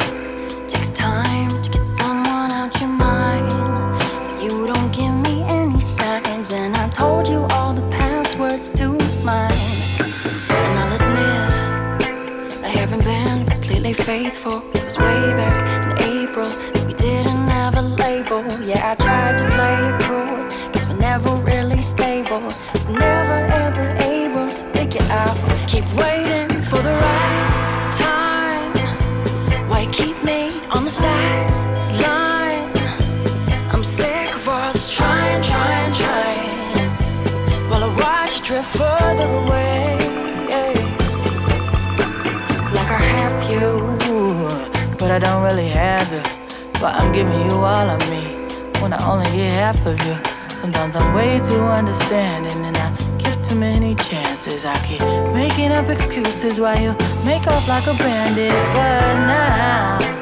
takes 0.67 0.93
time 0.93 1.49
to 1.61 1.69
get 1.69 1.85
someone 1.85 2.49
out 2.53 2.79
your 2.79 2.89
mind, 2.89 3.51
but 4.25 4.41
you 4.41 4.65
don't 4.65 4.89
give 4.93 5.13
me 5.27 5.43
any 5.49 5.81
signs, 5.81 6.53
and 6.53 6.77
I 6.77 6.87
told 6.89 7.27
you 7.27 7.45
all 7.51 7.73
the 7.73 7.85
passwords 7.89 8.69
to 8.79 8.91
mine, 9.25 9.51
and 10.49 10.79
I'll 10.79 10.95
admit 10.95 12.63
I 12.63 12.69
haven't 12.69 13.03
been 13.03 13.45
completely 13.45 13.91
faithful. 13.91 14.63
It 14.73 14.85
was 14.85 14.97
way 14.97 15.33
back 15.33 15.56
I'm 33.73 33.83
sick 33.83 34.33
of 34.33 34.47
all 34.47 34.71
this 34.71 34.89
trying, 34.95 35.43
trying, 35.43 35.93
trying. 35.93 36.49
While 37.69 37.83
I 37.83 37.89
watch 37.99 38.39
you 38.39 38.45
drift 38.45 38.77
further 38.77 39.25
away. 39.25 39.97
It's 42.55 42.71
like 42.73 42.89
I 42.89 43.03
have 43.19 43.51
you, 43.51 44.97
but 44.97 45.11
I 45.11 45.19
don't 45.19 45.43
really 45.43 45.67
have 45.67 46.09
you. 46.09 46.23
But 46.79 46.95
I'm 46.95 47.11
giving 47.11 47.41
you 47.49 47.55
all 47.55 47.89
of 47.89 47.99
me 48.09 48.23
when 48.81 48.93
I 48.93 48.99
only 49.11 49.29
get 49.35 49.51
half 49.51 49.85
of 49.85 49.99
you. 50.07 50.15
Sometimes 50.61 50.95
I'm 50.95 51.13
way 51.13 51.41
too 51.41 51.63
understanding 51.63 52.63
and 52.63 52.77
I 52.77 52.95
give 53.17 53.35
too 53.45 53.55
many 53.55 53.93
chances. 53.95 54.63
I 54.63 54.77
keep 54.87 55.01
making 55.33 55.73
up 55.73 55.89
excuses 55.89 56.61
while 56.61 56.79
you 56.81 56.95
make 57.25 57.45
off 57.45 57.67
like 57.67 57.87
a 57.87 57.93
bandit. 58.01 58.53
But 58.71 59.15
now 59.27 60.16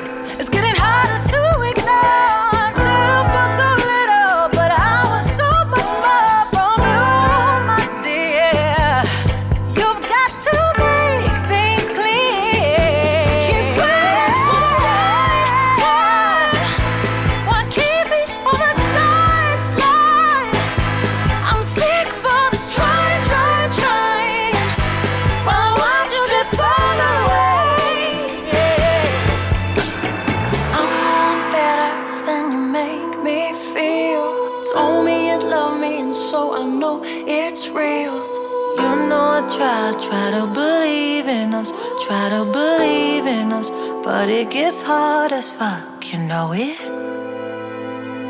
but 44.15 44.29
it 44.29 44.49
gets 44.49 44.81
hard 44.81 45.33
as 45.33 45.51
fuck, 45.51 46.13
you 46.13 46.17
know 46.17 46.53
it. 46.53 46.79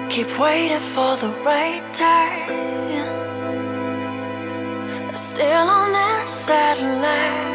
Keep 0.09 0.29
waiting 0.39 0.85
for 0.93 1.11
the 1.23 1.31
right 1.49 1.85
time. 1.93 3.05
Still 5.15 5.67
on 5.79 5.89
that 5.99 6.25
satellite. 6.27 7.45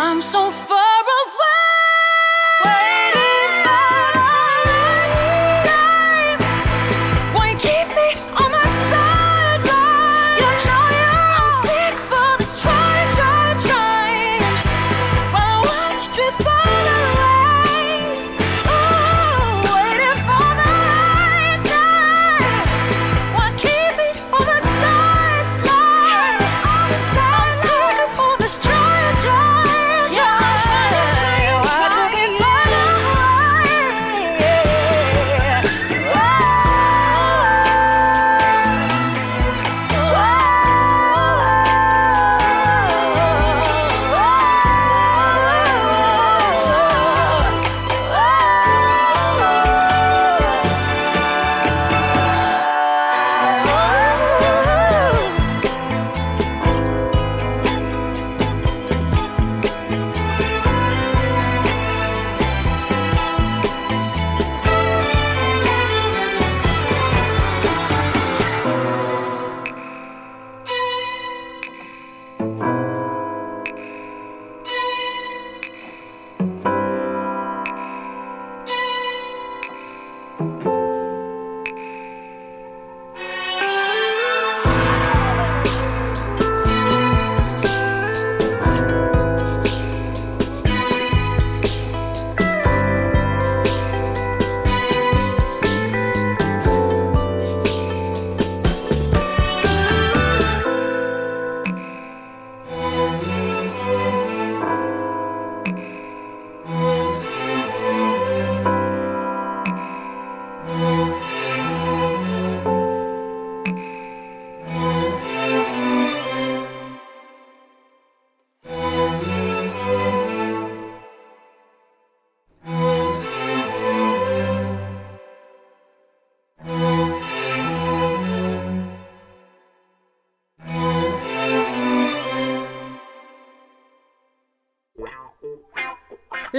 I'm 0.00 0.20
so 0.20 0.50
far 0.50 0.91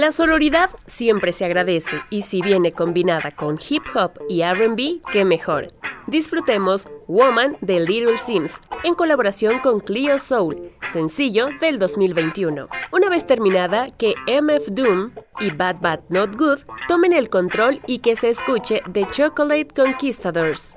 La 0.04 0.12
sororidad 0.12 0.68
siempre 0.86 1.32
se 1.32 1.46
agradece 1.46 2.02
y 2.10 2.20
si 2.20 2.42
viene 2.42 2.72
combinada 2.72 3.30
con 3.30 3.58
hip 3.70 3.84
hop 3.94 4.12
y 4.28 4.42
RB, 4.42 5.00
qué 5.10 5.24
mejor. 5.24 5.68
Disfrutemos 6.06 6.86
Woman 7.08 7.56
de 7.62 7.80
Little 7.80 8.18
Sims 8.18 8.60
en 8.82 8.94
colaboración 8.94 9.60
con 9.60 9.80
Clio 9.80 10.18
Soul, 10.18 10.72
sencillo 10.92 11.48
del 11.58 11.78
2021. 11.78 12.68
Una 12.92 13.08
vez 13.08 13.26
terminada, 13.26 13.88
que 13.96 14.12
MF 14.26 14.72
Doom 14.72 15.12
y 15.40 15.50
Bad 15.52 15.76
Bad 15.80 16.00
Not 16.10 16.36
Good 16.36 16.58
tomen 16.86 17.14
el 17.14 17.30
control 17.30 17.80
y 17.86 18.00
que 18.00 18.14
se 18.14 18.28
escuche 18.28 18.82
The 18.92 19.06
Chocolate 19.06 19.68
Conquistadors. 19.74 20.76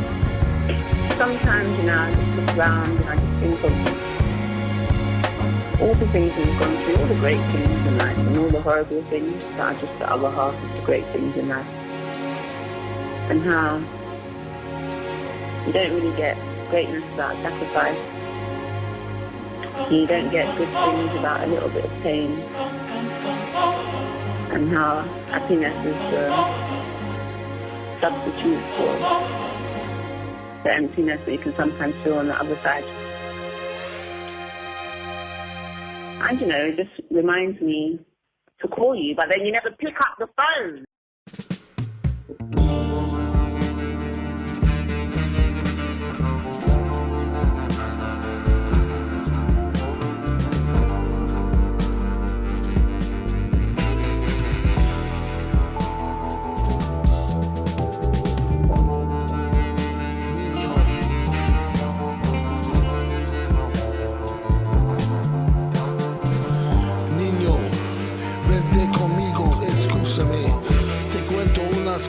sometimes, 1.13 1.69
you 1.79 1.85
know, 1.87 1.97
I 1.97 2.13
just 2.13 2.35
look 2.35 2.57
around 2.57 2.85
and 2.87 3.09
I 3.09 3.15
just 3.15 3.43
think 3.43 3.63
of 3.63 3.71
all 5.81 5.95
the 5.95 6.07
things 6.09 6.35
we've 6.37 6.59
gone 6.59 6.77
through, 6.77 6.97
all 6.97 7.07
the 7.07 7.15
great 7.15 7.41
things 7.51 7.87
in 7.87 7.97
life, 7.97 8.17
and 8.17 8.37
all 8.37 8.49
the 8.49 8.61
horrible 8.61 9.01
things 9.03 9.43
that 9.45 9.59
are 9.59 9.73
just 9.73 9.99
the 9.99 10.11
other 10.11 10.29
half 10.29 10.53
of 10.53 10.75
the 10.75 10.81
great 10.83 11.05
things 11.07 11.35
in 11.37 11.49
life. 11.49 11.67
And 13.29 13.41
how 13.41 13.79
you 15.65 15.73
don't 15.73 15.93
really 15.93 16.15
get 16.17 16.37
greatness 16.69 17.03
without 17.11 17.35
sacrifice. 17.37 17.97
You 19.91 20.05
don't 20.05 20.29
get 20.29 20.55
good 20.57 20.69
things 20.69 21.13
without 21.13 21.43
a 21.43 21.47
little 21.47 21.69
bit 21.69 21.85
of 21.85 21.91
pain. 22.03 22.39
And 24.51 24.69
how 24.69 25.01
happiness 25.29 25.75
is 25.85 25.95
the 26.11 26.29
substitute 28.01 28.63
for 28.75 28.97
the 30.63 30.73
emptiness 30.73 31.19
that 31.25 31.31
you 31.31 31.39
can 31.39 31.55
sometimes 31.55 31.95
feel 32.03 32.17
on 32.17 32.27
the 32.27 32.35
other 32.35 32.55
side. 32.57 32.83
And 36.29 36.39
you 36.39 36.47
know, 36.47 36.57
it 36.57 36.77
just 36.77 36.91
reminds 37.09 37.59
me 37.61 37.99
to 38.61 38.67
call 38.67 38.95
you, 38.95 39.15
but 39.15 39.27
then 39.29 39.45
you 39.45 39.51
never 39.51 39.71
pick 39.71 39.99
up 39.99 40.17
the 40.19 40.27
phone. 40.37 40.85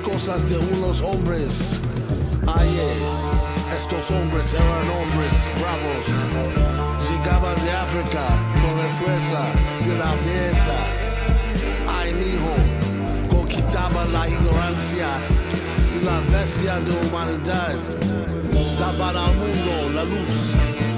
Cosas 0.01 0.49
de 0.49 0.57
unos 0.59 1.03
hombres. 1.03 1.81
Ayer, 2.47 2.97
estos 3.77 4.11
hombres 4.11 4.55
eran 4.55 4.89
hombres 4.91 5.33
bravos. 5.61 6.05
Llegaban 7.11 7.57
de 7.65 7.73
África 7.73 8.27
con 8.61 8.77
la 8.79 8.89
fuerza 8.95 9.41
de 9.87 9.95
la 9.99 10.13
mesa. 10.27 10.79
Ay, 11.89 12.15
mijo, 12.15 12.55
conquistaban 13.29 14.13
la 14.13 14.29
ignorancia 14.29 15.09
y 15.95 16.05
la 16.05 16.21
bestia 16.21 16.81
de 16.81 16.93
humanidad. 17.07 17.75
Daban 18.79 19.17
al 19.17 19.35
mundo 19.37 19.91
la 19.95 20.05
luz 20.05 20.55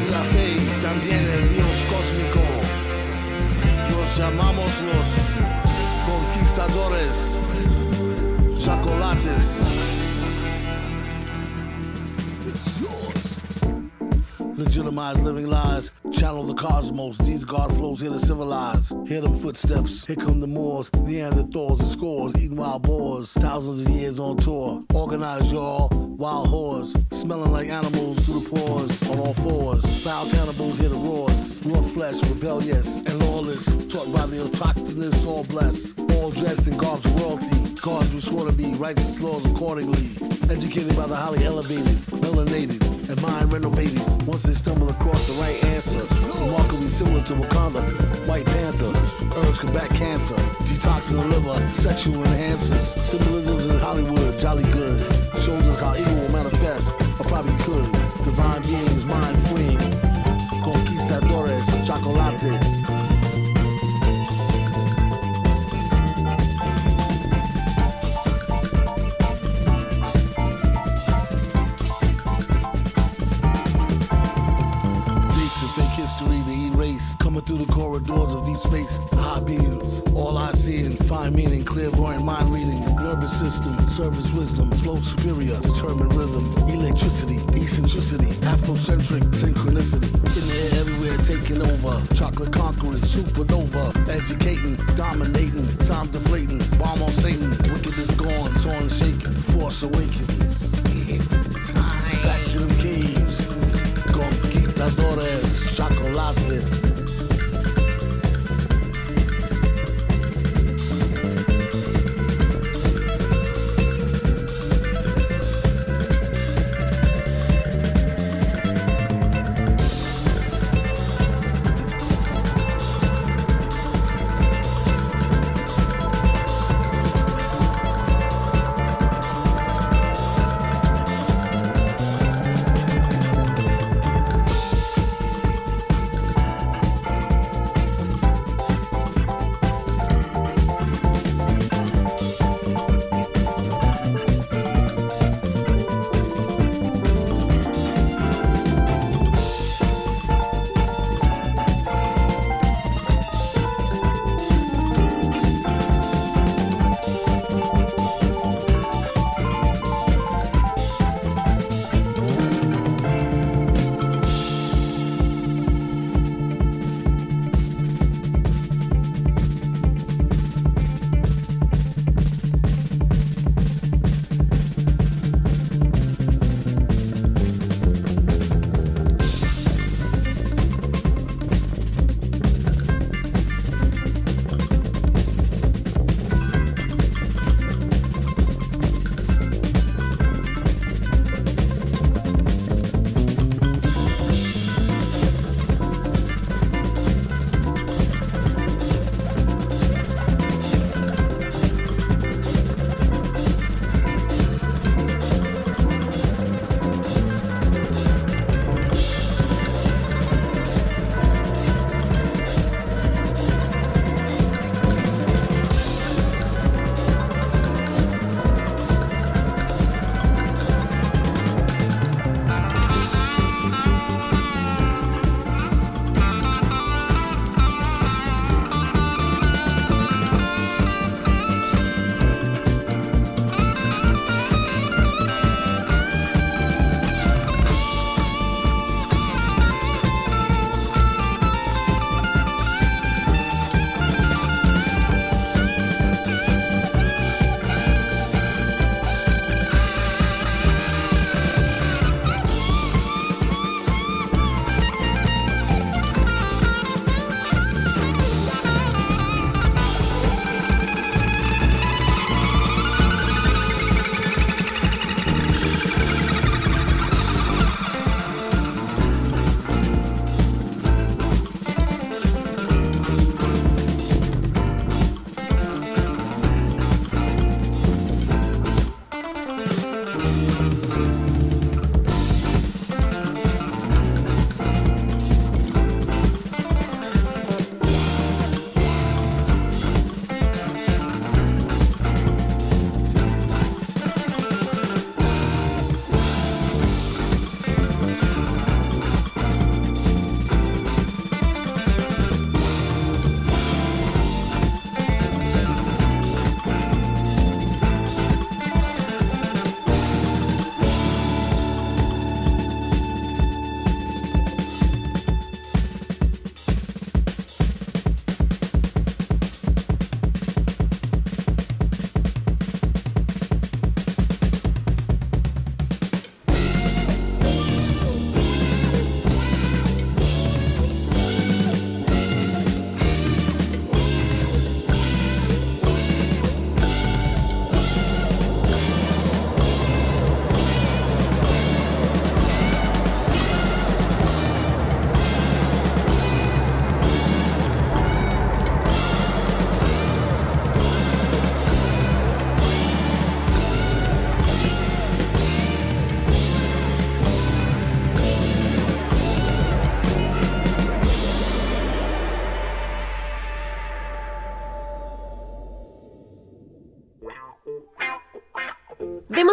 y 0.06 0.10
la 0.10 0.22
fe, 0.24 0.54
y 0.54 0.82
también 0.82 1.20
el 1.20 1.48
Dios 1.48 1.76
cósmico. 1.90 2.42
Los 3.90 4.16
llamamos 4.18 4.70
los 4.82 5.08
conquistadores, 6.06 7.40
chocolates. 8.64 9.66
It's 12.46 12.80
yours. 12.80 14.58
Legitimize 14.58 15.20
living 15.20 15.48
lies, 15.48 15.90
channel 16.10 16.44
the 16.44 16.54
cosmos. 16.54 17.18
These 17.18 17.44
God 17.44 17.76
flows 17.76 18.00
here 18.00 18.10
to 18.10 18.18
civilize. 18.18 18.90
Hear 19.06 19.20
them 19.20 19.36
footsteps, 19.36 20.06
here 20.06 20.16
come 20.16 20.40
the 20.40 20.46
Moors, 20.46 20.88
Neanderthals 20.90 21.80
and 21.80 21.90
scores, 21.90 22.34
eating 22.36 22.56
wild 22.56 22.84
boars. 22.84 23.32
Thousands 23.32 23.82
of 23.82 23.88
years 23.90 24.18
on 24.18 24.38
tour. 24.38 24.82
Organize 24.94 25.52
y'all, 25.52 25.88
wild 25.90 26.48
whores, 26.48 26.96
smelling 27.12 27.52
like 27.52 27.68
animals 27.68 28.24
through 28.24 28.40
the 28.40 28.48
pores, 28.48 29.10
on 29.10 29.18
all 29.18 29.34
fours. 29.34 29.84
Foul 30.02 30.26
cannibals 30.30 30.78
hear 30.78 30.88
the 30.88 30.96
roars, 30.96 31.60
raw 31.66 31.82
flesh, 31.82 32.22
rebellious 32.30 33.02
and 33.02 33.20
lawless. 33.26 33.66
Taught 33.92 34.10
by 34.14 34.24
the 34.24 34.38
autochthonous, 34.38 35.26
all 35.26 35.44
blessed, 35.44 36.00
all 36.12 36.30
dressed 36.30 36.66
in 36.66 36.78
garbs 36.78 37.06
royalty. 37.08 37.73
Gods 37.84 38.14
we 38.14 38.20
swore 38.20 38.46
to 38.46 38.52
be, 38.52 38.72
righteous 38.76 39.20
laws 39.20 39.44
accordingly. 39.44 40.08
Educated 40.48 40.96
by 40.96 41.06
the 41.06 41.14
highly 41.14 41.44
elevated, 41.44 41.84
melanated, 42.24 42.80
and 43.10 43.20
mind 43.20 43.52
renovated. 43.52 44.00
Once 44.26 44.44
they 44.44 44.54
stumble 44.54 44.88
across 44.88 45.26
the 45.26 45.34
right 45.34 45.62
answer, 45.66 46.00
remarkably 46.40 46.88
similar 46.88 47.22
to 47.24 47.34
Wakanda, 47.34 47.82
White 48.26 48.46
Panther, 48.46 48.88
herbs 49.36 49.58
combat 49.58 49.90
cancer, 49.90 50.34
detoxing 50.64 51.20
the 51.20 51.28
liver, 51.28 51.74
sexual 51.74 52.24
enhancers, 52.24 52.96
symbolisms 52.96 53.66
in 53.66 53.78
Hollywood, 53.78 54.40
jolly 54.40 54.64
good. 54.72 54.98
Shows 55.42 55.68
us 55.68 55.80
how 55.80 55.94
evil 55.94 56.14
will 56.22 56.32
manifest, 56.32 56.94
or 57.20 57.26
probably 57.26 57.54
could. 57.64 57.84
Divine 58.24 58.62
beings, 58.62 59.04
mind 59.04 59.38
freeing, 59.48 59.76
conquistadores, 60.64 61.66
chocolates. 61.86 62.73
Corridors 77.94 78.34
of 78.34 78.44
deep 78.46 78.58
space. 78.58 78.98
High 79.12 79.40
beams. 79.40 80.02
All 80.14 80.36
I 80.36 80.50
see 80.52 80.84
and 80.84 80.98
find 81.06 81.34
meaning. 81.34 81.64
Clairvoyant 81.64 82.24
mind 82.24 82.52
reading. 82.52 82.80
Nervous 82.96 83.38
system. 83.38 83.74
Service 83.88 84.32
wisdom. 84.32 84.70
Flow 84.82 84.96
superior. 84.96 85.58
Determined 85.60 86.12
rhythm. 86.14 86.44
Electricity. 86.68 87.36
Eccentricity. 87.54 88.30
Afrocentric 88.52 89.22
synchronicity. 89.32 90.10
In 90.36 90.44
the 90.48 90.56
air 90.64 90.80
everywhere 90.80 91.16
taking 91.18 91.62
over. 91.62 92.14
Chocolate 92.14 92.52
conquerors. 92.52 93.02
Supernova. 93.02 94.08
Educating. 94.08 94.76
Dominating. 94.96 95.68
Time 95.86 96.08
deflating. 96.08 96.62
Bomb 96.78 97.02
on 97.02 97.10
Satan. 97.10 97.50
Wickedness 97.72 98.10
gone. 98.12 98.54
Soaring 98.56 98.88
shaking. 98.88 99.32
Force 99.54 99.82
awakens. 99.82 100.72
It's 101.06 101.72
time. 101.72 102.02
Back 102.22 102.42
to 102.52 102.60
them 102.60 102.76
caves. 102.78 103.46
Conquistadores, 104.12 105.76
chocolates. 105.76 106.93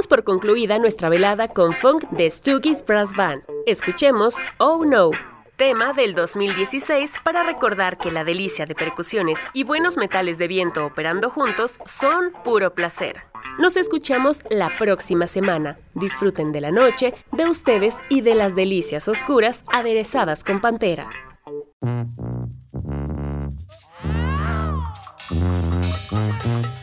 Por 0.07 0.23
concluida 0.23 0.77
nuestra 0.77 1.09
velada 1.09 1.47
con 1.47 1.73
funk 1.73 2.09
de 2.11 2.29
Stoogies 2.29 2.83
Brass 2.85 3.13
Band. 3.15 3.43
Escuchemos 3.65 4.35
Oh 4.57 4.85
No, 4.85 5.11
tema 5.57 5.93
del 5.93 6.15
2016 6.15 7.13
para 7.23 7.43
recordar 7.43 7.97
que 7.97 8.11
la 8.11 8.23
delicia 8.23 8.65
de 8.65 8.75
percusiones 8.75 9.37
y 9.53 9.63
buenos 9.63 9.97
metales 9.97 10.37
de 10.37 10.47
viento 10.47 10.85
operando 10.85 11.29
juntos 11.29 11.79
son 11.85 12.33
puro 12.43 12.73
placer. 12.73 13.21
Nos 13.59 13.77
escuchamos 13.77 14.43
la 14.49 14.77
próxima 14.77 15.27
semana. 15.27 15.77
Disfruten 15.93 16.51
de 16.51 16.61
la 16.61 16.71
noche, 16.71 17.13
de 17.31 17.47
ustedes 17.47 17.95
y 18.09 18.21
de 18.21 18.35
las 18.35 18.55
delicias 18.55 19.07
oscuras 19.07 19.63
aderezadas 19.71 20.43
con 20.43 20.61
pantera. 20.61 21.09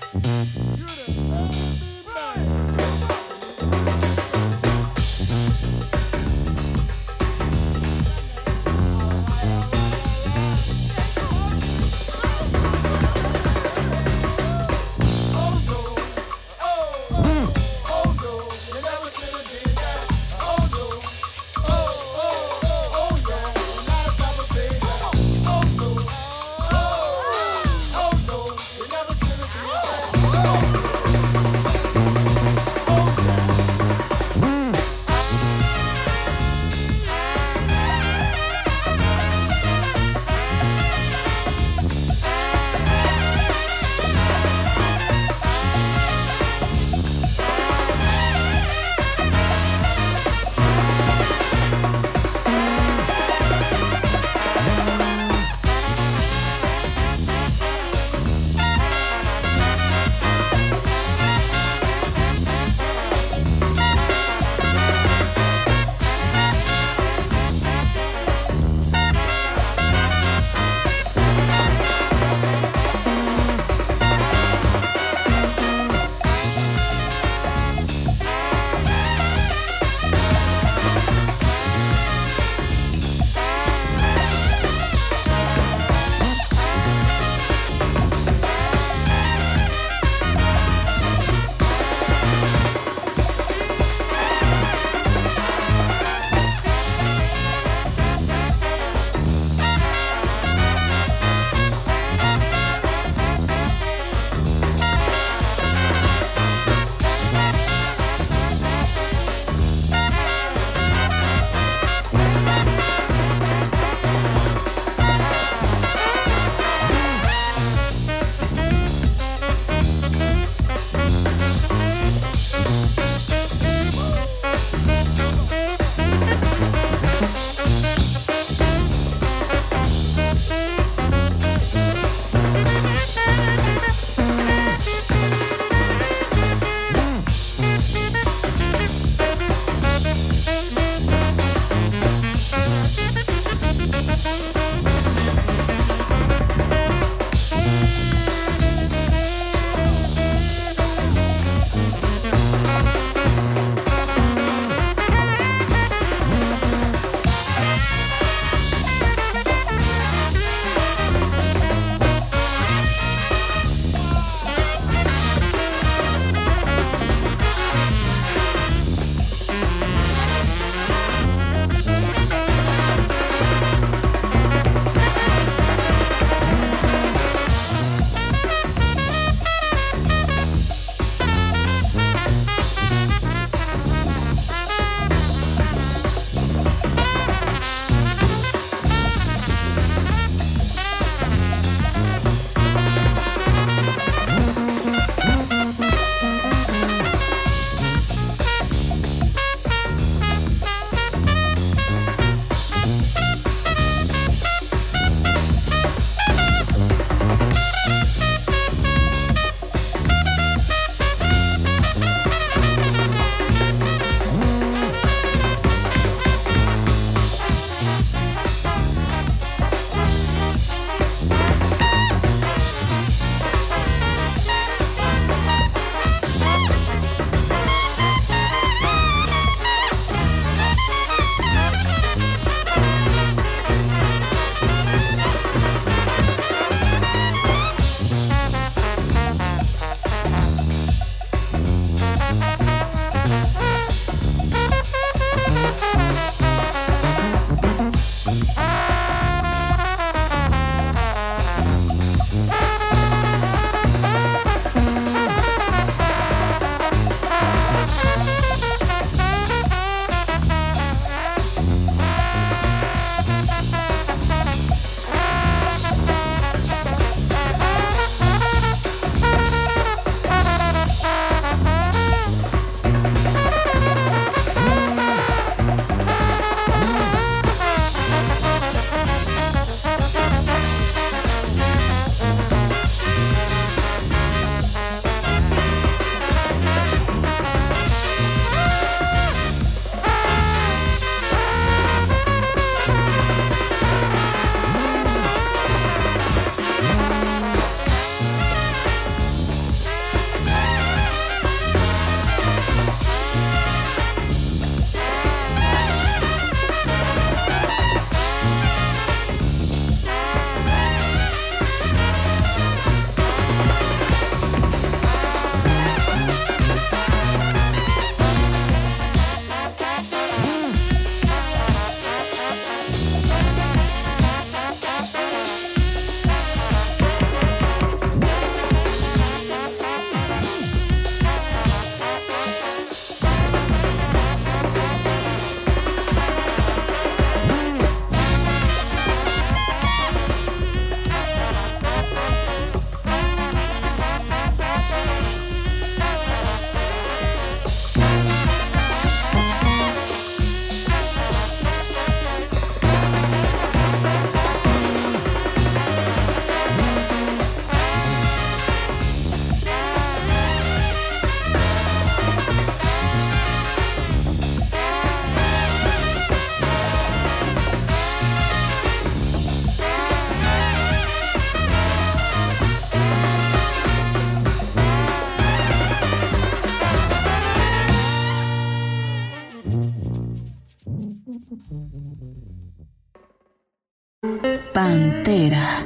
Pantera. 385.38 385.77